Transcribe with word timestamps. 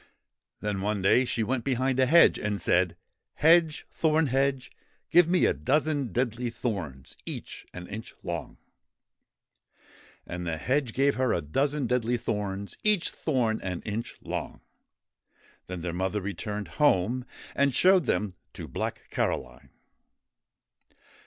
Then, 0.61 0.81
one 0.81 1.03
day, 1.03 1.25
she 1.25 1.43
went 1.43 1.63
behind 1.63 1.99
a 1.99 2.07
hedge 2.07 2.39
and 2.39 2.59
said:' 2.59 2.97
Hedge, 3.45 3.85
Thorn 3.91 4.25
hedge, 4.25 4.71
give 5.11 5.29
me 5.29 5.45
a 5.45 5.53
dozen 5.53 6.11
deadly 6.11 6.49
thorns, 6.49 7.15
each 7.23 7.67
one 7.71 7.83
an 7.83 7.87
inch 7.93 8.15
long!' 8.23 8.57
And 10.25 10.47
the 10.47 10.57
hedge 10.57 10.93
gave 10.95 11.13
her 11.17 11.33
a 11.33 11.41
dozen 11.41 11.85
deadly 11.85 12.17
thorns, 12.17 12.77
each 12.83 13.11
thorn 13.11 13.61
an 13.61 13.83
inch 13.83 14.15
long. 14.23 14.61
Then 15.67 15.81
their 15.81 15.93
mother 15.93 16.19
returned 16.19 16.69
home, 16.81 17.23
and 17.55 17.71
showed 17.71 18.05
them 18.05 18.33
to 18.55 18.67
Black 18.67 19.01
Caroline. 19.11 19.69